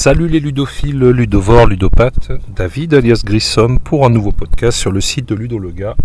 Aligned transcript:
Salut 0.00 0.28
les 0.28 0.38
ludophiles, 0.38 1.10
ludovores, 1.10 1.66
ludopathes, 1.66 2.30
David 2.54 2.94
alias 2.94 3.22
Grissom 3.24 3.80
pour 3.80 4.06
un 4.06 4.10
nouveau 4.10 4.30
podcast 4.30 4.78
sur 4.78 4.92
le 4.92 5.00
site 5.00 5.28
de 5.28 5.34
Ludologa. 5.34 5.96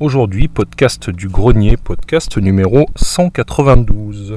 Aujourd'hui, 0.00 0.48
podcast 0.48 1.08
du 1.08 1.28
grenier, 1.28 1.76
podcast 1.76 2.36
numéro 2.36 2.86
192. 2.96 4.34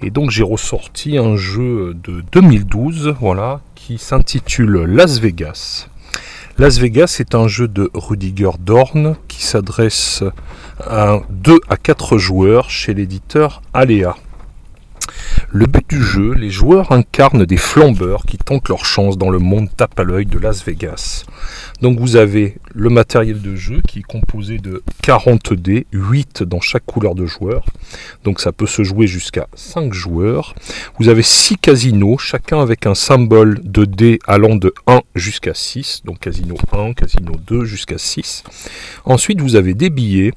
Et 0.00 0.08
donc 0.08 0.30
j'ai 0.30 0.42
ressorti 0.42 1.18
un 1.18 1.36
jeu 1.36 1.94
de 2.04 2.24
2012, 2.32 3.16
voilà, 3.20 3.60
qui 3.74 3.98
s'intitule 3.98 4.84
Las 4.86 5.20
Vegas. 5.20 5.88
Las 6.56 6.78
Vegas 6.78 7.18
est 7.20 7.34
un 7.34 7.48
jeu 7.48 7.68
de 7.68 7.90
Rudiger 7.92 8.52
Dorn 8.58 9.16
qui 9.28 9.44
s'adresse 9.44 10.24
à 10.80 11.18
2 11.28 11.58
à 11.68 11.76
4 11.76 12.16
joueurs 12.16 12.70
chez 12.70 12.94
l'éditeur 12.94 13.60
Alea. 13.74 14.16
Le 15.52 15.66
but 15.66 15.88
du 15.88 16.02
jeu, 16.02 16.34
les 16.34 16.50
joueurs 16.50 16.90
incarnent 16.90 17.46
des 17.46 17.56
flambeurs 17.56 18.24
qui 18.26 18.36
tentent 18.36 18.68
leur 18.68 18.84
chance 18.84 19.16
dans 19.16 19.30
le 19.30 19.38
monde 19.38 19.68
tape 19.74 19.98
à 19.98 20.02
l'œil 20.02 20.26
de 20.26 20.38
Las 20.38 20.64
Vegas. 20.64 21.24
Donc 21.80 22.00
vous 22.00 22.16
avez 22.16 22.56
le 22.74 22.90
matériel 22.90 23.40
de 23.40 23.54
jeu 23.54 23.80
qui 23.86 24.00
est 24.00 24.02
composé 24.02 24.58
de 24.58 24.82
40 25.02 25.54
dés, 25.54 25.86
8 25.92 26.42
dans 26.42 26.60
chaque 26.60 26.84
couleur 26.84 27.14
de 27.14 27.26
joueur. 27.26 27.64
Donc 28.24 28.40
ça 28.40 28.50
peut 28.50 28.66
se 28.66 28.82
jouer 28.82 29.06
jusqu'à 29.06 29.46
5 29.54 29.92
joueurs. 29.92 30.54
Vous 30.98 31.08
avez 31.08 31.22
6 31.22 31.58
casinos, 31.58 32.18
chacun 32.18 32.60
avec 32.60 32.84
un 32.84 32.96
symbole 32.96 33.60
de 33.62 33.84
dés 33.84 34.18
allant 34.26 34.56
de 34.56 34.74
1 34.88 35.02
jusqu'à 35.14 35.54
6. 35.54 36.02
Donc 36.04 36.18
casino 36.18 36.56
1, 36.72 36.92
casino 36.94 37.32
2 37.46 37.64
jusqu'à 37.64 37.98
6. 37.98 38.42
Ensuite 39.04 39.40
vous 39.40 39.54
avez 39.54 39.74
des 39.74 39.90
billets 39.90 40.32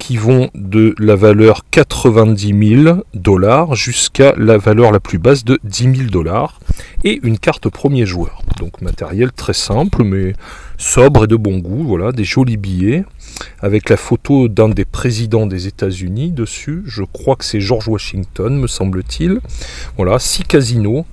qui 0.00 0.16
vont 0.16 0.48
de 0.54 0.94
la 0.98 1.14
valeur 1.14 1.62
90 1.70 2.82
000 2.84 3.02
dollars 3.14 3.74
jusqu'à 3.74 4.34
la 4.38 4.56
valeur 4.56 4.90
la 4.90 4.98
plus 4.98 5.18
basse 5.18 5.44
de 5.44 5.60
10 5.62 5.96
000 5.96 6.10
dollars 6.10 6.58
et 7.04 7.20
une 7.22 7.38
carte 7.38 7.68
premier 7.68 8.06
joueur. 8.06 8.42
Donc 8.58 8.80
matériel 8.80 9.30
très 9.30 9.52
simple 9.52 10.02
mais 10.02 10.32
sobre 10.78 11.24
et 11.24 11.26
de 11.26 11.36
bon 11.36 11.58
goût. 11.58 11.84
Voilà, 11.84 12.12
des 12.12 12.24
jolis 12.24 12.56
billets 12.56 13.04
avec 13.60 13.90
la 13.90 13.98
photo 13.98 14.48
d'un 14.48 14.70
des 14.70 14.86
présidents 14.86 15.46
des 15.46 15.66
États-Unis 15.66 16.32
dessus. 16.32 16.82
Je 16.86 17.02
crois 17.04 17.36
que 17.36 17.44
c'est 17.44 17.60
George 17.60 17.86
Washington, 17.86 18.58
me 18.58 18.66
semble-t-il. 18.66 19.40
Voilà, 19.96 20.18
six 20.18 20.44
casinos. 20.44 21.04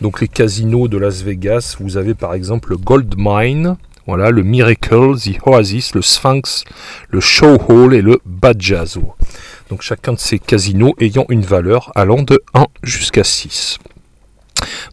Donc 0.00 0.20
les 0.20 0.28
casinos 0.28 0.88
de 0.88 0.98
Las 0.98 1.22
Vegas, 1.22 1.76
vous 1.78 1.96
avez 1.96 2.14
par 2.14 2.34
exemple 2.34 2.70
le 2.70 2.76
Gold 2.76 3.14
Mine, 3.16 3.76
voilà, 4.06 4.30
le 4.30 4.42
Miracle, 4.42 5.16
The 5.16 5.38
Oasis, 5.46 5.94
le 5.94 6.02
Sphinx, 6.02 6.64
le 7.08 7.20
Show 7.20 7.58
Hall 7.68 7.94
et 7.94 8.02
le 8.02 8.20
Badjazo. 8.24 9.14
Donc 9.70 9.82
chacun 9.82 10.12
de 10.12 10.18
ces 10.18 10.38
casinos 10.38 10.94
ayant 10.98 11.24
une 11.28 11.42
valeur 11.42 11.92
allant 11.94 12.22
de 12.22 12.40
1 12.54 12.66
jusqu'à 12.82 13.24
6. 13.24 13.78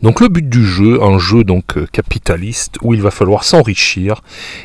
Donc 0.02 0.22
le 0.22 0.28
but 0.28 0.48
du 0.48 0.66
jeu, 0.66 1.02
un 1.04 1.20
jeu 1.20 1.44
donc 1.44 1.78
euh, 1.78 1.86
capitaliste 1.92 2.76
où 2.82 2.94
il 2.94 3.02
va 3.02 3.12
falloir 3.12 3.44
s'enrichir 3.44 4.22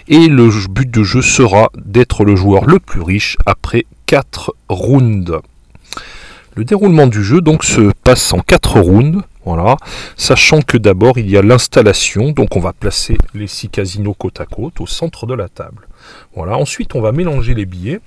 et 0.09 0.29
le 0.29 0.49
but 0.69 0.91
du 0.91 1.05
jeu 1.05 1.23
sera 1.23 1.71
d'être 1.77 2.25
le 2.25 2.37
joueur 2.37 2.65
le 2.65 2.79
plus 2.79 3.03
riche 3.03 3.37
après 3.47 3.87
4 4.07 4.55
rounds. 4.69 5.41
Le 6.57 6.65
déroulement 6.65 7.09
du 7.09 7.25
jeu 7.25 7.41
donc 7.41 7.65
se 7.65 7.91
passe 8.05 8.33
en 8.33 8.39
4 8.39 8.81
rounds. 8.81 9.23
Voilà, 9.45 9.77
sachant 10.17 10.63
que 10.63 10.79
d'abord 10.79 11.19
il 11.19 11.29
y 11.29 11.37
a 11.37 11.43
l'installation, 11.43 12.31
donc 12.31 12.57
on 12.57 12.61
va 12.61 12.73
placer 12.73 13.19
les 13.35 13.47
six 13.47 13.69
casinos 13.69 14.15
côte 14.15 14.41
à 14.41 14.47
côte 14.47 14.81
au 14.81 14.87
centre 14.87 15.27
de 15.27 15.35
la 15.35 15.51
table. 15.51 15.87
Voilà, 16.35 16.57
ensuite 16.57 16.95
on 16.95 17.03
va 17.03 17.13
mélanger 17.13 17.53
les 17.53 17.67
billets 17.67 18.01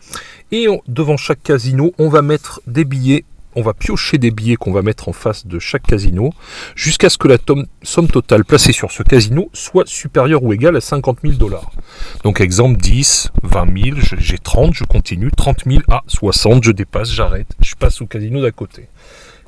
et 0.52 0.66
devant 0.88 1.16
chaque 1.16 1.44
casino 1.44 1.94
on 2.00 2.10
va 2.10 2.24
mettre 2.24 2.62
des 2.66 2.86
billets 2.86 3.24
on 3.58 3.62
va 3.64 3.74
piocher 3.74 4.20
des 4.20 4.30
billets 4.30 4.56
qu'on 4.56 4.72
va 4.72 4.84
mettre 4.84 5.10
en 5.10 5.14
face 5.14 5.48
de 5.48 5.58
chaque 5.58 5.82
casino 5.82 6.32
jusqu'à 6.76 7.10
ce 7.10 7.18
que 7.18 7.28
la 7.28 7.38
somme 7.82 8.08
totale 8.08 8.46
placée 8.46 8.72
sur 8.72 8.92
ce 8.92 9.02
casino 9.02 9.50
soit 9.52 9.88
supérieure 9.88 10.44
ou 10.44 10.54
égale 10.54 10.76
à 10.78 10.82
50 10.82 11.18
000 11.24 11.34
dollars. 11.34 11.72
Donc 12.24 12.40
exemple 12.40 12.80
10, 12.80 13.32
20 13.42 13.84
000, 13.84 13.98
j'ai 14.20 14.38
30, 14.38 14.76
je 14.76 14.84
continue, 14.84 15.32
30 15.36 15.64
000 15.66 15.82
à 15.90 16.04
60, 16.06 16.64
je 16.64 16.72
dépasse, 16.72 17.12
j'arrête, 17.12 17.48
je 17.60 17.74
passe 17.74 18.00
au 18.00 18.06
casino 18.06 18.44
d'à 18.44 18.52
côté. 18.52 18.90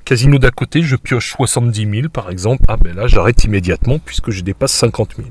Casino 0.06 0.40
d'à 0.40 0.50
côté, 0.50 0.81
je 0.81 0.96
pioche 0.96 1.36
70 1.36 1.88
000 2.02 2.09
par 2.09 2.31
exemple, 2.31 2.64
ah 2.68 2.78
ben 2.78 2.96
là 2.96 3.06
j'arrête 3.06 3.44
immédiatement 3.44 4.00
puisque 4.00 4.31
je 4.31 4.42
dépasse 4.42 4.72
50 4.72 5.18
000. 5.18 5.28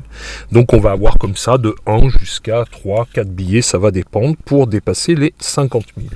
Donc 0.52 0.72
on 0.72 0.78
va 0.78 0.92
avoir 0.92 1.18
comme 1.18 1.34
ça 1.34 1.58
de 1.58 1.74
1 1.86 2.10
jusqu'à 2.10 2.64
3, 2.70 3.08
4 3.12 3.28
billets, 3.28 3.62
ça 3.62 3.78
va 3.78 3.90
dépendre, 3.90 4.36
pour 4.44 4.68
dépasser 4.68 5.16
les 5.16 5.34
50 5.40 5.84
000. 5.96 6.10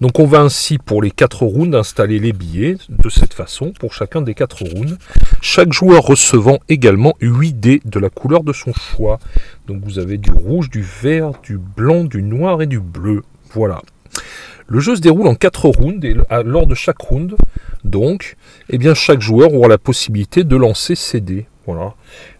Donc 0.00 0.18
on 0.18 0.26
va 0.26 0.40
ainsi 0.40 0.78
pour 0.78 1.02
les 1.02 1.10
4 1.10 1.44
rounds 1.44 1.76
installer 1.76 2.18
les 2.18 2.32
billets 2.32 2.76
de 2.88 3.08
cette 3.08 3.34
façon 3.34 3.72
pour 3.78 3.92
chacun 3.92 4.22
des 4.22 4.34
4 4.34 4.64
rounds. 4.64 4.96
Chaque 5.40 5.72
joueur 5.72 6.02
recevant 6.02 6.58
également 6.68 7.14
8 7.20 7.52
dés 7.54 7.82
de 7.84 7.98
la 7.98 8.10
couleur 8.10 8.44
de 8.44 8.52
son 8.52 8.72
choix. 8.72 9.18
Donc 9.66 9.82
vous 9.84 9.98
avez 9.98 10.18
du 10.18 10.30
rouge, 10.30 10.70
du 10.70 10.82
vert, 10.82 11.32
du 11.42 11.58
blanc, 11.58 12.04
du 12.04 12.22
noir 12.22 12.62
et 12.62 12.66
du 12.66 12.80
bleu. 12.80 13.22
Voilà. 13.52 13.82
Le 14.66 14.80
jeu 14.80 14.96
se 14.96 15.00
déroule 15.00 15.26
en 15.26 15.34
4 15.34 15.68
rounds 15.68 16.04
et 16.04 16.14
lors 16.44 16.66
de 16.66 16.74
chaque 16.74 17.00
round, 17.00 17.36
donc, 17.84 18.36
eh 18.68 18.76
bien, 18.76 18.92
chaque 18.92 19.20
joueur 19.20 19.54
aura 19.54 19.68
la 19.68 19.78
possibilité 19.78 20.44
de 20.44 20.56
lancer 20.56 20.94
ses 20.94 21.20
dés. 21.20 21.46
Voilà. 21.66 21.94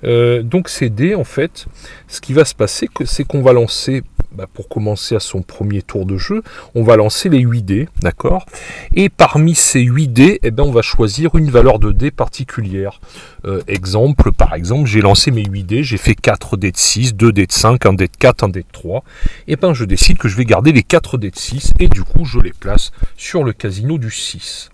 Euh, 0.04 0.42
donc 0.42 0.68
ces 0.68 0.90
dés, 0.90 1.14
en 1.14 1.24
fait, 1.24 1.66
ce 2.06 2.20
qui 2.20 2.32
va 2.32 2.44
se 2.44 2.54
passer, 2.54 2.88
c'est 3.04 3.24
qu'on 3.24 3.42
va 3.42 3.52
lancer 3.52 4.02
bah, 4.32 4.46
pour 4.52 4.68
commencer 4.68 5.14
à 5.14 5.20
son 5.20 5.42
premier 5.42 5.82
tour 5.82 6.06
de 6.06 6.16
jeu, 6.16 6.42
on 6.74 6.82
va 6.82 6.96
lancer 6.96 7.28
les 7.28 7.40
8 7.40 7.62
dés, 7.62 7.88
d'accord? 8.00 8.46
Et 8.94 9.08
parmi 9.08 9.54
ces 9.54 9.80
8 9.80 10.08
dés, 10.08 10.40
eh 10.42 10.50
ben, 10.50 10.64
on 10.64 10.70
va 10.70 10.82
choisir 10.82 11.34
une 11.34 11.50
valeur 11.50 11.78
de 11.78 11.92
dés 11.92 12.10
particulière. 12.10 13.00
Euh, 13.44 13.62
exemple, 13.68 14.32
par 14.32 14.54
exemple, 14.54 14.88
j'ai 14.88 15.00
lancé 15.00 15.30
mes 15.30 15.44
8 15.44 15.64
dés, 15.64 15.82
j'ai 15.82 15.96
fait 15.96 16.14
4 16.14 16.56
dés 16.56 16.72
de 16.72 16.76
6, 16.76 17.14
2 17.14 17.32
dés 17.32 17.46
de 17.46 17.52
5, 17.52 17.86
1 17.86 17.92
dé 17.94 18.06
de 18.06 18.16
4, 18.18 18.44
1 18.44 18.48
dé 18.48 18.60
de 18.60 18.66
3. 18.72 19.02
Et 19.46 19.56
ben 19.56 19.72
je 19.74 19.84
décide 19.84 20.18
que 20.18 20.28
je 20.28 20.36
vais 20.36 20.44
garder 20.44 20.72
les 20.72 20.82
4 20.82 21.18
dés 21.18 21.30
de 21.30 21.38
6 21.38 21.72
et 21.78 21.88
du 21.88 22.02
coup 22.02 22.24
je 22.24 22.38
les 22.38 22.52
place 22.52 22.92
sur 23.16 23.44
le 23.44 23.52
casino 23.52 23.98
du 23.98 24.10
6. 24.10 24.70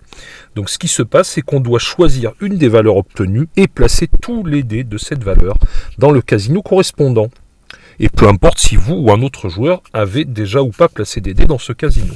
Donc 0.55 0.69
ce 0.69 0.77
qui 0.77 0.87
se 0.87 1.03
passe, 1.03 1.29
c'est 1.29 1.41
qu'on 1.41 1.59
doit 1.59 1.79
choisir 1.79 2.33
une 2.39 2.57
des 2.57 2.69
valeurs 2.69 2.97
obtenues 2.97 3.47
et 3.57 3.67
placer 3.67 4.07
tous 4.21 4.45
les 4.45 4.63
dés 4.63 4.83
de 4.83 4.97
cette 4.97 5.23
valeur 5.23 5.57
dans 5.97 6.11
le 6.11 6.21
casino 6.21 6.61
correspondant 6.61 7.29
et 7.99 8.09
peu 8.09 8.27
importe 8.27 8.59
si 8.59 8.75
vous 8.75 8.95
ou 8.95 9.11
un 9.11 9.21
autre 9.21 9.49
joueur 9.49 9.81
avez 9.93 10.25
déjà 10.25 10.61
ou 10.61 10.69
pas 10.69 10.87
placé 10.87 11.21
des 11.21 11.33
dés 11.33 11.45
dans 11.45 11.57
ce 11.57 11.73
casino. 11.73 12.13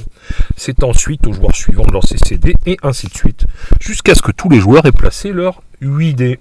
C'est 0.56 0.82
ensuite 0.82 1.26
au 1.26 1.32
joueur 1.32 1.54
suivant 1.54 1.84
de 1.84 1.92
lancer 1.92 2.16
ses 2.18 2.38
dés 2.38 2.56
et 2.66 2.76
ainsi 2.82 3.06
de 3.06 3.14
suite, 3.14 3.46
jusqu'à 3.80 4.14
ce 4.14 4.22
que 4.22 4.32
tous 4.32 4.48
les 4.48 4.60
joueurs 4.60 4.86
aient 4.86 4.92
placé 4.92 5.32
leurs 5.32 5.62
8 5.80 6.14
dés. 6.14 6.38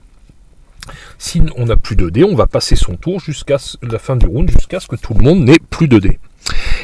Si 1.18 1.42
on 1.56 1.66
n'a 1.66 1.76
plus 1.76 1.96
de 1.96 2.10
dés, 2.10 2.24
on 2.24 2.36
va 2.36 2.48
passer 2.48 2.76
son 2.76 2.96
tour 2.96 3.20
jusqu'à 3.20 3.58
la 3.84 4.00
fin 4.00 4.16
du 4.16 4.26
round, 4.26 4.50
jusqu'à 4.50 4.80
ce 4.80 4.88
que 4.88 4.96
tout 4.96 5.14
le 5.14 5.24
monde 5.24 5.44
n'ait 5.44 5.60
plus 5.70 5.88
de 5.88 6.00
dés. 6.00 6.20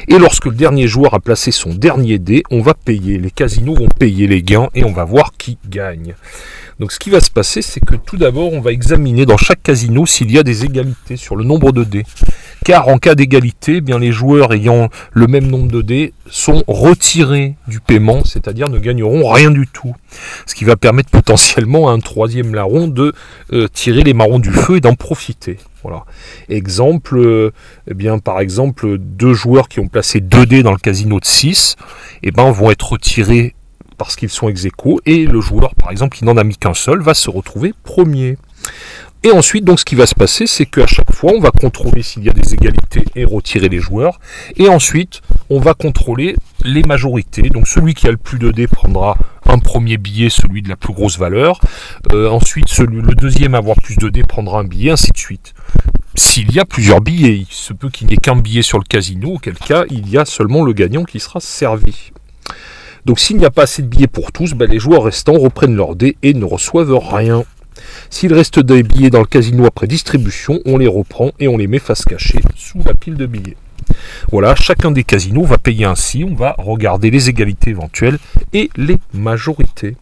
Et 0.07 0.19
lorsque 0.19 0.45
le 0.45 0.51
dernier 0.51 0.87
joueur 0.87 1.13
a 1.13 1.19
placé 1.19 1.51
son 1.51 1.73
dernier 1.73 2.19
dé, 2.19 2.43
on 2.51 2.61
va 2.61 2.73
payer. 2.73 3.17
Les 3.17 3.31
casinos 3.31 3.75
vont 3.75 3.87
payer 3.87 4.27
les 4.27 4.43
gains 4.43 4.69
et 4.75 4.83
on 4.83 4.91
va 4.91 5.03
voir 5.03 5.31
qui 5.37 5.57
gagne. 5.67 6.15
Donc 6.79 6.91
ce 6.91 6.99
qui 6.99 7.09
va 7.09 7.21
se 7.21 7.31
passer, 7.31 7.61
c'est 7.61 7.79
que 7.79 7.95
tout 7.95 8.17
d'abord, 8.17 8.51
on 8.51 8.59
va 8.59 8.71
examiner 8.71 9.25
dans 9.25 9.37
chaque 9.37 9.63
casino 9.63 10.05
s'il 10.05 10.29
y 10.31 10.37
a 10.37 10.43
des 10.43 10.65
égalités 10.65 11.15
sur 11.15 11.37
le 11.37 11.45
nombre 11.45 11.71
de 11.71 11.85
dés. 11.85 12.03
Car 12.65 12.89
en 12.89 12.97
cas 12.97 13.15
d'égalité, 13.15 13.75
eh 13.77 13.81
bien 13.81 13.97
les 13.97 14.11
joueurs 14.11 14.53
ayant 14.53 14.89
le 15.13 15.27
même 15.27 15.47
nombre 15.47 15.71
de 15.71 15.81
dés 15.81 16.13
sont 16.29 16.63
retirés 16.67 17.55
du 17.67 17.79
paiement, 17.79 18.25
c'est-à-dire 18.25 18.69
ne 18.69 18.79
gagneront 18.79 19.29
rien 19.29 19.51
du 19.51 19.67
tout. 19.67 19.95
Ce 20.45 20.55
qui 20.55 20.65
va 20.65 20.75
permettre 20.75 21.11
potentiellement 21.11 21.87
à 21.89 21.93
un 21.93 21.99
troisième 21.99 22.53
larron 22.53 22.87
de 22.87 23.13
euh, 23.53 23.67
tirer 23.71 24.03
les 24.03 24.13
marrons 24.13 24.39
du 24.39 24.51
feu 24.51 24.77
et 24.77 24.81
d'en 24.81 24.95
profiter. 24.95 25.57
Voilà. 25.83 26.03
Exemple, 26.49 27.17
euh, 27.17 27.51
eh 27.89 27.93
bien, 27.93 28.17
par 28.17 28.39
exemple, 28.39 28.97
deux 28.97 29.33
joueurs 29.33 29.69
qui 29.69 29.79
ont 29.79 29.87
placé 29.87 30.19
2 30.19 30.45
dés 30.45 30.63
dans 30.63 30.71
le 30.71 30.79
casino 30.79 31.19
de 31.19 31.25
6 31.25 31.75
eh 32.23 32.31
ben, 32.31 32.49
vont 32.49 32.71
être 32.71 32.93
retirés 32.93 33.54
parce 33.97 34.15
qu'ils 34.15 34.29
sont 34.29 34.49
ex 34.49 34.67
et 35.05 35.25
le 35.25 35.41
joueur, 35.41 35.75
par 35.75 35.91
exemple, 35.91 36.17
qui 36.17 36.25
n'en 36.25 36.37
a 36.37 36.43
mis 36.43 36.57
qu'un 36.57 36.73
seul, 36.73 37.01
va 37.01 37.13
se 37.13 37.29
retrouver 37.29 37.73
premier. 37.83 38.37
Et 39.25 39.31
ensuite, 39.31 39.65
donc, 39.65 39.79
ce 39.79 39.85
qui 39.85 39.95
va 39.95 40.05
se 40.05 40.13
passer, 40.13 40.45
c'est 40.45 40.67
qu'à 40.67 40.85
chaque 40.85 41.11
fois, 41.11 41.31
on 41.35 41.39
va 41.39 41.49
contrôler 41.49 42.03
s'il 42.03 42.23
y 42.23 42.29
a 42.29 42.33
des 42.33 42.53
égalités 42.53 43.03
et 43.15 43.25
retirer 43.25 43.69
les 43.69 43.79
joueurs. 43.79 44.19
Et 44.55 44.69
ensuite, 44.69 45.21
on 45.49 45.59
va 45.59 45.73
contrôler 45.73 46.35
les 46.63 46.83
majorités. 46.83 47.49
Donc, 47.49 47.67
celui 47.67 47.95
qui 47.95 48.07
a 48.07 48.11
le 48.11 48.17
plus 48.17 48.37
de 48.37 48.51
dés 48.51 48.67
prendra 48.67 49.17
un 49.47 49.57
premier 49.57 49.97
billet, 49.97 50.29
celui 50.29 50.61
de 50.61 50.69
la 50.69 50.75
plus 50.75 50.93
grosse 50.93 51.17
valeur. 51.17 51.59
Euh, 52.13 52.29
ensuite, 52.29 52.67
celui, 52.67 53.01
le 53.01 53.15
deuxième 53.15 53.55
à 53.55 53.57
avoir 53.57 53.77
plus 53.77 53.97
de 53.97 54.09
dés 54.09 54.21
prendra 54.21 54.59
un 54.59 54.63
billet, 54.63 54.91
ainsi 54.91 55.11
de 55.11 55.17
suite. 55.17 55.55
s'il 56.13 56.51
y 56.53 56.59
a 56.59 56.65
plusieurs 56.65 57.01
billets. 57.01 57.37
Il 57.37 57.47
se 57.49 57.73
peut 57.73 57.89
qu'il 57.89 58.05
n'y 58.05 58.13
ait 58.13 58.17
qu'un 58.17 58.35
billet 58.35 58.61
sur 58.61 58.77
le 58.77 58.83
casino, 58.83 59.33
auquel 59.33 59.55
cas 59.55 59.85
il 59.89 60.07
y 60.07 60.19
a 60.19 60.25
seulement 60.25 60.63
le 60.63 60.73
gagnant 60.73 61.03
qui 61.03 61.19
sera 61.19 61.39
servi. 61.39 62.11
Donc 63.05 63.19
s'il 63.19 63.37
n'y 63.37 63.45
a 63.45 63.51
pas 63.51 63.63
assez 63.63 63.83
de 63.83 63.87
billets 63.87 64.07
pour 64.07 64.31
tous, 64.31 64.53
ben, 64.53 64.69
les 64.69 64.79
joueurs 64.79 65.03
restants 65.03 65.37
reprennent 65.37 65.75
leur 65.75 65.95
dés 65.95 66.17
et 66.23 66.33
ne 66.33 66.45
reçoivent 66.45 66.97
rien. 66.97 67.43
S'il 68.09 68.33
reste 68.33 68.59
des 68.59 68.83
billets 68.83 69.11
dans 69.11 69.19
le 69.19 69.25
casino 69.25 69.65
après 69.65 69.87
distribution, 69.87 70.59
on 70.65 70.77
les 70.77 70.87
reprend 70.87 71.31
et 71.39 71.47
on 71.47 71.57
les 71.57 71.67
met 71.67 71.79
face 71.79 72.03
cachée 72.03 72.39
sous 72.55 72.79
la 72.83 72.93
pile 72.93 73.15
de 73.15 73.27
billets. 73.27 73.57
Voilà, 74.31 74.55
chacun 74.55 74.91
des 74.91 75.03
casinos 75.03 75.43
va 75.43 75.57
payer 75.59 75.85
ainsi, 75.85 76.23
on 76.23 76.33
va 76.33 76.55
regarder 76.57 77.11
les 77.11 77.29
égalités 77.29 77.69
éventuelles 77.69 78.17
et 78.53 78.69
les 78.75 78.97
majorités. 79.13 79.95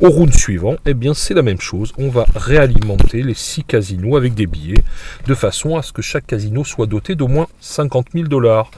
Au 0.00 0.10
round 0.10 0.32
suivant, 0.32 0.76
eh 0.86 0.94
bien 0.94 1.14
c'est 1.14 1.34
la 1.34 1.42
même 1.42 1.60
chose, 1.60 1.92
on 1.98 2.08
va 2.08 2.26
réalimenter 2.34 3.22
les 3.22 3.34
6 3.34 3.64
casinos 3.64 4.16
avec 4.16 4.34
des 4.34 4.46
billets, 4.46 4.82
de 5.26 5.34
façon 5.34 5.76
à 5.76 5.82
ce 5.82 5.92
que 5.92 6.02
chaque 6.02 6.26
casino 6.26 6.64
soit 6.64 6.86
doté 6.86 7.14
d'au 7.14 7.28
moins 7.28 7.46
50 7.60 8.08
000 8.14 8.28
dollars, 8.28 8.70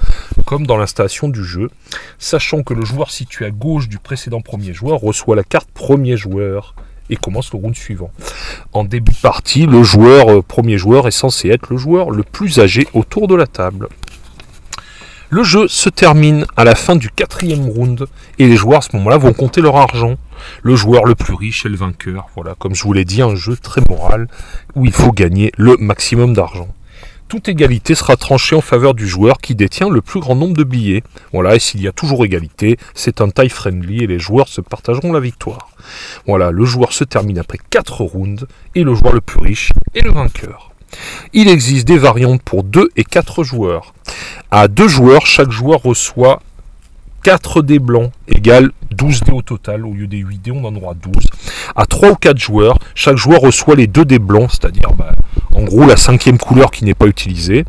comme 0.47 0.67
dans 0.67 0.77
l'installation 0.77 1.29
du 1.29 1.45
jeu, 1.45 1.69
sachant 2.19 2.63
que 2.63 2.75
le 2.75 2.85
joueur 2.85 3.11
situé 3.11 3.47
à 3.47 3.51
gauche 3.51 3.89
du 3.89 3.99
précédent 3.99 4.41
premier 4.41 4.73
joueur 4.73 5.01
reçoit 5.01 5.37
la 5.37 5.45
carte 5.45 5.71
premier 5.73 6.17
joueur 6.17 6.75
et 7.11 7.17
commence 7.17 7.53
le 7.53 7.59
round 7.59 7.75
suivant. 7.75 8.11
En 8.73 8.85
début 8.85 9.13
de 9.13 9.19
partie, 9.19 9.67
le 9.67 9.83
joueur 9.83 10.31
euh, 10.31 10.43
premier 10.43 10.79
joueur 10.79 11.09
est 11.09 11.13
censé 11.13 11.49
être 11.49 11.69
le 11.71 11.77
joueur 11.77 12.11
le 12.11 12.23
plus 12.23 12.61
âgé 12.61 12.87
autour 12.95 13.27
de 13.29 13.35
la 13.35 13.47
table. 13.47 13.89
Le 15.33 15.45
jeu 15.45 15.69
se 15.69 15.89
termine 15.89 16.45
à 16.57 16.65
la 16.65 16.75
fin 16.75 16.97
du 16.97 17.09
quatrième 17.09 17.69
round 17.69 18.09
et 18.41 18.49
les 18.49 18.57
joueurs 18.57 18.79
à 18.79 18.83
ce 18.83 18.97
moment-là 18.97 19.17
vont 19.17 19.33
compter 19.33 19.61
leur 19.61 19.77
argent. 19.77 20.17
Le 20.65 20.75
joueur 20.75 21.05
le 21.05 21.15
plus 21.15 21.35
riche 21.35 21.65
est 21.65 21.69
le 21.69 21.77
vainqueur. 21.77 22.27
Voilà, 22.35 22.57
comme 22.59 22.75
je 22.75 22.83
vous 22.83 22.93
l'ai 22.93 23.05
dit, 23.05 23.23
un 23.23 23.37
jeu 23.37 23.57
très 23.57 23.81
moral 23.89 24.27
où 24.75 24.85
il 24.87 24.93
faut 24.93 25.13
gagner 25.13 25.53
le 25.57 25.77
maximum 25.77 26.35
d'argent. 26.35 26.75
Toute 27.29 27.49
égalité 27.49 27.95
sera 27.95 28.17
tranchée 28.17 28.57
en 28.57 28.61
faveur 28.61 28.93
du 28.93 29.07
joueur 29.07 29.39
qui 29.39 29.55
détient 29.55 29.89
le 29.89 30.01
plus 30.01 30.19
grand 30.19 30.35
nombre 30.35 30.57
de 30.57 30.65
billets. 30.65 31.05
Voilà, 31.33 31.55
et 31.55 31.61
s'il 31.61 31.81
y 31.81 31.87
a 31.87 31.93
toujours 31.93 32.25
égalité, 32.25 32.77
c'est 32.95 33.21
un 33.21 33.31
tie 33.31 33.49
friendly 33.49 34.03
et 34.03 34.09
les 34.09 34.19
joueurs 34.19 34.49
se 34.49 34.61
partageront 34.61 35.13
la 35.13 35.21
victoire. 35.21 35.71
Voilà, 36.27 36.51
le 36.51 36.65
joueur 36.65 36.93
se 36.93 37.05
termine 37.05 37.39
après 37.39 37.59
4 37.71 38.03
rounds 38.03 38.49
et 38.75 38.83
le 38.83 38.97
joueur 38.97 39.13
le 39.13 39.21
plus 39.21 39.39
riche 39.39 39.71
est 39.95 40.03
le 40.03 40.11
vainqueur. 40.11 40.73
Il 41.33 41.49
existe 41.49 41.87
des 41.87 41.99
variantes 41.99 42.43
pour 42.43 42.65
2 42.65 42.91
et 42.97 43.05
4 43.05 43.45
joueurs. 43.45 43.95
À 44.51 44.69
2 44.69 44.89
joueurs, 44.89 45.27
chaque 45.27 45.51
joueur 45.51 45.83
reçoit 45.83 46.41
4 47.23 47.63
dés 47.63 47.79
blancs 47.79 48.11
égale 48.29 48.71
12 48.93 49.21
dés 49.25 49.33
au 49.33 49.43
total. 49.43 49.85
Au 49.85 49.93
lieu 49.93 50.07
des 50.07 50.19
8 50.19 50.39
dés, 50.43 50.51
on 50.51 50.65
en 50.65 50.75
aura 50.75 50.95
12. 50.95 51.27
À 51.77 51.87
3 51.87 52.11
ou 52.11 52.15
4 52.15 52.39
joueurs, 52.39 52.79
chaque 52.95 53.17
joueur 53.17 53.41
reçoit 53.41 53.75
les 53.75 53.87
2 53.87 54.05
dés 54.05 54.19
blancs, 54.19 54.51
c'est-à-dire 54.51 54.93
bah, 54.97 55.13
en 55.55 55.63
gros 55.63 55.87
la 55.87 55.97
cinquième 55.97 56.39
couleur 56.39 56.71
qui 56.71 56.85
n'est 56.85 56.95
pas 56.95 57.07
utilisée. 57.07 57.65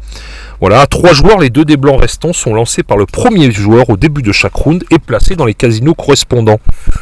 Voilà, 0.60 0.82
à 0.82 0.88
3 0.88 1.14
joueurs, 1.14 1.40
les 1.40 1.50
2 1.50 1.66
dés 1.66 1.78
blancs 1.78 2.00
restants 2.00 2.34
sont 2.34 2.54
lancés 2.54 2.84
par 2.84 2.98
le 2.98 3.06
premier 3.06 3.52
joueur 3.52 3.90
au 3.90 3.98
début 3.98 4.22
de 4.22 4.32
chaque 4.32 4.56
round 4.56 4.84
et 4.90 5.00
placés 5.00 5.36
dans 5.36 5.46
les 5.46 5.54
casinos 5.54 5.96
correspondants. 5.96 6.60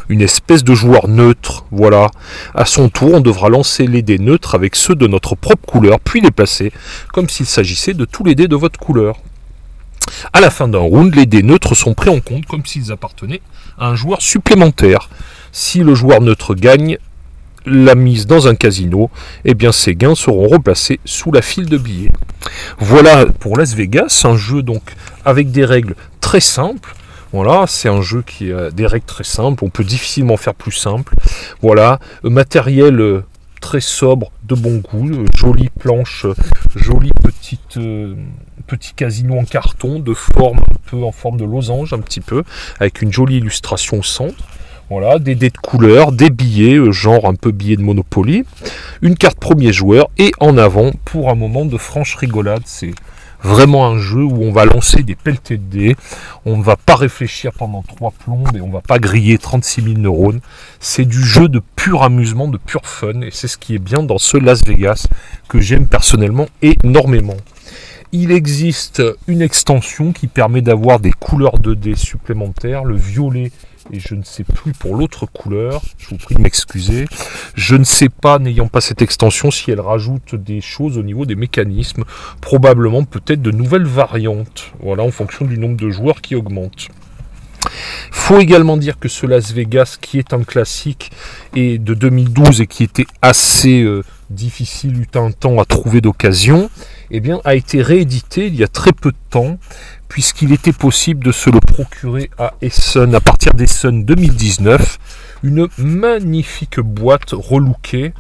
Une 0.09 0.21
espèce 0.21 0.63
de 0.63 0.73
joueur 0.73 1.07
neutre, 1.07 1.65
voilà. 1.71 2.07
À 2.55 2.65
son 2.65 2.89
tour, 2.89 3.13
on 3.13 3.21
devra 3.21 3.49
lancer 3.49 3.85
les 3.85 4.01
dés 4.01 4.17
neutres 4.17 4.55
avec 4.55 4.75
ceux 4.75 4.95
de 4.95 5.07
notre 5.07 5.35
propre 5.35 5.65
couleur, 5.65 5.99
puis 5.99 6.21
les 6.21 6.31
placer 6.31 6.71
comme 7.13 7.29
s'il 7.29 7.45
s'agissait 7.45 7.93
de 7.93 8.05
tous 8.05 8.23
les 8.23 8.33
dés 8.33 8.47
de 8.47 8.55
votre 8.55 8.79
couleur. 8.79 9.17
À 10.33 10.41
la 10.41 10.49
fin 10.49 10.67
d'un 10.67 10.79
round, 10.79 11.13
les 11.15 11.25
dés 11.25 11.43
neutres 11.43 11.75
sont 11.75 11.93
pris 11.93 12.09
en 12.09 12.19
compte 12.19 12.45
comme 12.45 12.65
s'ils 12.65 12.91
appartenaient 12.91 13.41
à 13.77 13.87
un 13.87 13.95
joueur 13.95 14.21
supplémentaire. 14.21 15.09
Si 15.51 15.79
le 15.79 15.95
joueur 15.95 16.21
neutre 16.21 16.55
gagne 16.55 16.97
la 17.65 17.95
mise 17.95 18.25
dans 18.25 18.47
un 18.47 18.55
casino, 18.55 19.09
eh 19.45 19.53
bien 19.53 19.71
ces 19.71 19.95
gains 19.95 20.15
seront 20.15 20.47
replacés 20.47 20.99
sous 21.05 21.31
la 21.31 21.41
file 21.41 21.67
de 21.69 21.77
billets. 21.77 22.11
Voilà 22.79 23.25
pour 23.25 23.57
Las 23.57 23.73
Vegas, 23.73 24.21
un 24.25 24.37
jeu 24.37 24.63
donc 24.63 24.95
avec 25.25 25.51
des 25.51 25.65
règles 25.65 25.95
très 26.21 26.39
simples. 26.39 26.95
Voilà, 27.31 27.65
c'est 27.67 27.89
un 27.89 28.01
jeu 28.01 28.23
qui 28.23 28.51
a 28.51 28.71
des 28.71 28.87
règles 28.87 29.05
très 29.05 29.23
simples, 29.23 29.63
on 29.63 29.69
peut 29.69 29.83
difficilement 29.83 30.35
faire 30.35 30.55
plus 30.55 30.71
simple. 30.71 31.15
Voilà, 31.61 31.99
matériel 32.23 32.99
euh, 32.99 33.23
très 33.61 33.81
sobre, 33.81 34.31
de 34.43 34.55
bon 34.55 34.77
goût, 34.77 35.11
euh, 35.11 35.25
jolie 35.35 35.69
planche, 35.79 36.25
jolie 36.75 37.11
petite 37.21 37.77
euh, 37.77 38.15
petit 38.69 38.93
casino 38.93 39.37
en 39.37 39.45
carton 39.45 39.99
de 39.99 40.13
forme 40.13 40.59
un 40.59 40.89
peu 40.89 41.03
en 41.03 41.11
forme 41.11 41.37
de 41.37 41.45
losange 41.45 41.91
un 41.93 41.99
petit 41.99 42.21
peu, 42.21 42.43
avec 42.79 43.01
une 43.01 43.11
jolie 43.11 43.37
illustration 43.37 43.99
au 43.99 44.03
centre. 44.03 44.43
Voilà, 44.89 45.19
des 45.19 45.35
dés 45.35 45.49
de 45.49 45.57
couleur, 45.57 46.11
des 46.11 46.31
billets, 46.31 46.75
euh, 46.75 46.91
genre 46.91 47.25
un 47.25 47.35
peu 47.35 47.51
billets 47.51 47.75
de 47.75 47.83
Monopoly, 47.83 48.43
une 49.03 49.15
carte 49.15 49.39
premier 49.39 49.71
joueur 49.71 50.09
et 50.17 50.31
en 50.39 50.57
avant 50.57 50.91
pour 51.05 51.29
un 51.29 51.35
moment 51.35 51.65
de 51.65 51.77
franche 51.77 52.15
rigolade. 52.15 52.63
C'est 52.65 52.93
vraiment 53.43 53.85
un 53.85 53.99
jeu 53.99 54.23
où 54.23 54.43
on 54.43 54.51
va 54.51 54.65
lancer 54.65 55.03
des 55.03 55.15
pelletés 55.15 55.57
de 55.57 55.63
dés, 55.63 55.95
on 56.45 56.57
ne 56.57 56.63
va 56.63 56.75
pas 56.75 56.95
réfléchir 56.95 57.51
pendant 57.53 57.83
trois 57.83 58.11
plombes 58.11 58.55
et 58.55 58.61
on 58.61 58.67
ne 58.67 58.73
va 58.73 58.81
pas 58.81 58.97
griller 58.97 59.37
36 59.37 59.83
000 59.83 59.97
neurones. 59.97 60.41
C'est 60.79 61.05
du 61.05 61.23
jeu 61.23 61.47
de 61.49 61.61
pur 61.75 62.01
amusement, 62.01 62.47
de 62.47 62.57
pur 62.57 62.81
fun 62.83 63.21
et 63.21 63.29
c'est 63.31 63.47
ce 63.47 63.57
qui 63.57 63.75
est 63.75 63.79
bien 63.79 64.01
dans 64.01 64.17
ce 64.17 64.37
Las 64.37 64.63
Vegas 64.65 65.07
que 65.47 65.59
j'aime 65.59 65.87
personnellement 65.87 66.47
énormément. 66.61 67.37
Il 68.11 68.31
existe 68.31 69.03
une 69.27 69.41
extension 69.41 70.13
qui 70.13 70.27
permet 70.27 70.61
d'avoir 70.61 70.99
des 70.99 71.11
couleurs 71.11 71.59
de 71.59 71.75
dés 71.75 71.95
supplémentaires, 71.95 72.83
le 72.83 72.95
violet 72.95 73.51
et 73.91 73.99
je 73.99 74.15
ne 74.15 74.23
sais 74.23 74.43
plus 74.43 74.73
pour 74.73 74.95
l'autre 74.95 75.25
couleur, 75.25 75.81
je 75.97 76.09
vous 76.09 76.17
prie 76.17 76.35
de 76.35 76.41
m'excuser. 76.41 77.05
Je 77.55 77.75
ne 77.75 77.83
sais 77.83 78.09
pas, 78.09 78.39
n'ayant 78.39 78.67
pas 78.67 78.81
cette 78.81 79.01
extension, 79.01 79.51
si 79.51 79.71
elle 79.71 79.79
rajoute 79.79 80.35
des 80.35 80.61
choses 80.61 80.97
au 80.97 81.03
niveau 81.03 81.25
des 81.25 81.35
mécanismes, 81.35 82.03
probablement 82.41 83.03
peut-être 83.03 83.41
de 83.41 83.51
nouvelles 83.51 83.85
variantes, 83.85 84.71
voilà, 84.81 85.03
en 85.03 85.11
fonction 85.11 85.45
du 85.45 85.57
nombre 85.57 85.77
de 85.77 85.89
joueurs 85.89 86.21
qui 86.21 86.35
augmente. 86.35 86.89
Faut 88.11 88.39
également 88.39 88.77
dire 88.77 88.99
que 88.99 89.09
ce 89.09 89.25
Las 89.25 89.51
Vegas, 89.51 89.97
qui 89.99 90.19
est 90.19 90.33
un 90.33 90.43
classique 90.43 91.11
et 91.55 91.77
de 91.77 91.93
2012 91.93 92.61
et 92.61 92.67
qui 92.67 92.83
était 92.83 93.07
assez 93.21 93.81
euh, 93.81 94.03
difficile, 94.29 94.99
eut 94.99 95.17
un 95.17 95.31
temps 95.31 95.59
à 95.59 95.65
trouver 95.65 96.01
d'occasion, 96.01 96.69
eh 97.11 97.19
bien, 97.19 97.41
a 97.43 97.55
été 97.55 97.81
réédité 97.81 98.47
il 98.47 98.55
y 98.55 98.63
a 98.63 98.67
très 98.67 98.91
peu 98.91 99.11
de 99.11 99.17
temps, 99.29 99.57
puisqu'il 100.07 100.51
était 100.51 100.73
possible 100.73 101.23
de 101.23 101.31
se 101.31 101.49
le 101.49 101.59
procurer 101.59 102.29
à 102.37 102.53
Essen 102.61 103.15
à 103.15 103.19
partir 103.19 103.53
d'Essen 103.53 104.03
2019, 104.05 104.99
une 105.43 105.67
magnifique 105.77 106.79
boîte 106.79 107.31
relookée 107.31 108.13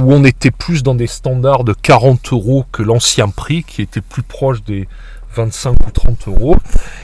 où 0.00 0.12
on 0.12 0.24
était 0.24 0.50
plus 0.50 0.82
dans 0.82 0.94
des 0.94 1.06
standards 1.06 1.64
de 1.64 1.72
40 1.72 2.32
euros 2.32 2.64
que 2.72 2.82
l'ancien 2.82 3.28
prix, 3.28 3.62
qui 3.62 3.82
était 3.82 4.00
plus 4.00 4.22
proche 4.22 4.62
des 4.64 4.88
25 5.34 5.86
ou 5.86 5.90
30 5.90 6.28
euros. 6.28 6.56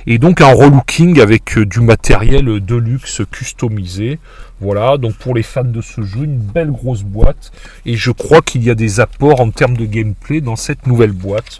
Et 0.07 0.19
donc 0.19 0.41
un 0.41 0.53
relooking 0.53 1.21
avec 1.21 1.59
euh, 1.59 1.67
du 1.67 1.81
matériel 1.81 2.61
de 2.61 2.77
luxe 2.77 3.23
customisé. 3.31 4.19
Voilà, 4.61 4.99
donc 4.99 5.15
pour 5.15 5.35
les 5.35 5.43
fans 5.43 5.65
de 5.65 5.81
ce 5.81 6.03
jeu, 6.03 6.25
une 6.25 6.39
belle 6.39 6.71
grosse 6.71 7.03
boîte. 7.03 7.53
Et 7.87 7.97
je 7.97 8.11
crois 8.11 8.43
qu'il 8.43 8.63
y 8.63 8.71
a 8.71 8.75
des 8.75 9.01
apports 9.01 9.41
en 9.41 9.51
termes 9.51 9.77
de 9.77 9.87
gameplay 9.87 10.41
dans 10.41 10.57
cette 10.57 10.87
nouvelle 10.87 11.13
boîte 11.13 11.59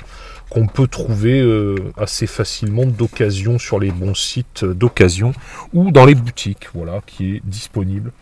qu'on 0.51 0.67
peut 0.67 0.89
trouver 0.89 1.41
euh, 1.41 1.77
assez 1.97 2.27
facilement 2.27 2.85
d'occasion 2.85 3.59
sur 3.59 3.79
les 3.79 3.93
bons 3.93 4.15
sites 4.15 4.65
d'occasion 4.65 5.33
ou 5.73 5.93
dans 5.93 6.05
les 6.05 6.17
boutiques, 6.17 6.69
voilà, 6.75 7.01
qui 7.07 7.37
est 7.37 7.43
disponible. 7.45 8.13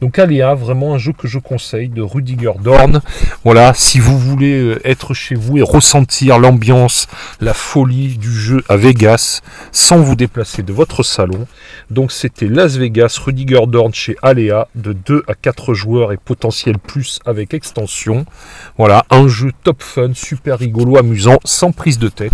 Donc 0.00 0.18
Aléa, 0.18 0.54
vraiment 0.54 0.94
un 0.94 0.98
jeu 0.98 1.12
que 1.12 1.28
je 1.28 1.38
conseille 1.38 1.88
de 1.88 2.02
Rudiger 2.02 2.52
Dorn. 2.62 3.00
Voilà, 3.44 3.72
si 3.74 3.98
vous 3.98 4.18
voulez 4.18 4.60
euh, 4.60 4.80
être 4.84 5.14
chez 5.14 5.34
vous 5.34 5.58
et 5.58 5.62
ressentir 5.62 6.38
l'ambiance, 6.38 7.08
la 7.40 7.54
folie 7.54 8.18
du 8.18 8.32
jeu 8.32 8.62
à 8.68 8.76
Vegas 8.76 9.40
sans 9.72 9.98
vous 9.98 10.16
déplacer 10.16 10.62
de 10.62 10.72
votre 10.72 11.02
salon. 11.02 11.46
Donc 11.90 12.12
c'était 12.12 12.48
Las 12.48 12.76
Vegas 12.76 13.18
Rudiger 13.24 13.66
Dorn 13.66 13.92
chez 13.94 14.16
Aléa 14.22 14.68
de 14.74 14.92
2 14.92 15.24
à 15.28 15.34
4 15.34 15.74
joueurs 15.74 16.12
et 16.12 16.16
potentiel 16.16 16.78
plus 16.78 17.20
avec 17.24 17.54
extension. 17.54 18.26
Voilà, 18.78 19.04
un 19.10 19.28
jeu 19.28 19.52
top 19.64 19.82
fun, 19.82 20.12
super 20.14 20.58
rigolo, 20.58 20.98
amusant, 20.98 21.38
sans 21.44 21.72
prise 21.72 21.98
de 21.98 22.08
tête. 22.08 22.32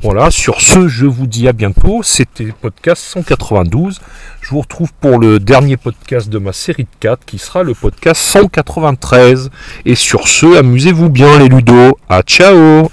Voilà, 0.00 0.30
sur 0.30 0.60
ce, 0.60 0.86
je 0.86 1.06
vous 1.06 1.26
dis 1.26 1.48
à 1.48 1.52
bientôt. 1.52 2.02
C'était 2.04 2.52
podcast 2.60 3.02
192. 3.02 4.00
Je 4.40 4.50
vous 4.50 4.60
retrouve 4.60 4.92
pour 5.00 5.18
le 5.18 5.40
dernier 5.40 5.76
podcast 5.76 6.28
de 6.28 6.38
ma 6.38 6.52
série 6.52 6.84
de 6.84 6.88
4 7.00 7.24
qui 7.24 7.38
sera 7.38 7.64
le 7.64 7.74
podcast 7.74 8.22
193. 8.22 9.50
Et 9.86 9.96
sur 9.96 10.28
ce, 10.28 10.56
amusez-vous 10.56 11.10
bien 11.10 11.38
les 11.40 11.48
ludos. 11.48 11.98
À 12.08 12.22
ciao 12.22 12.88